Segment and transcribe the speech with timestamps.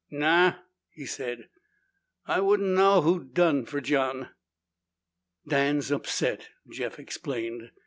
[0.09, 0.55] "Nao,"
[0.89, 1.47] he said.
[2.25, 4.29] "I wouldn't knaow who done fer John."
[5.47, 7.69] "Dan's upset," Jeff explained.